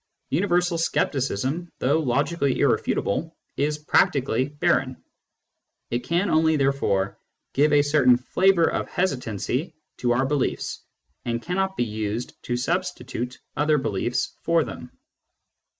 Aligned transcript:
Universal 0.31 0.79
scepticism, 0.79 1.71
though 1.77 1.99
logically 1.99 2.59
irrefutable, 2.59 3.37
is 3.55 3.77
practically 3.77 4.45
barren; 4.49 4.97
it 5.91 5.99
can 6.03 6.31
only, 6.31 6.55
therefore, 6.57 7.19
give 7.53 7.71
a 7.71 7.83
certain 7.83 8.17
flavour 8.17 8.65
of 8.67 8.89
hesitancy 8.89 9.75
to 9.97 10.11
our 10.13 10.25
beliefs, 10.25 10.79
and 11.23 11.39
cannot 11.43 11.77
be 11.77 11.85
used 11.85 12.33
to 12.41 12.57
substitute 12.57 13.39
other 13.55 13.77
beliefs 13.77 14.35
for 14.41 14.63
them. 14.63 14.89